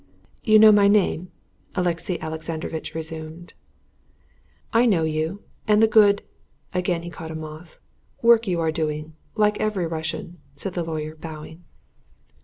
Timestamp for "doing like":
8.71-9.59